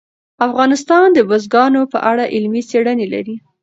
[0.47, 3.35] افغانستان د بزګانو په اړه علمي څېړنې لري.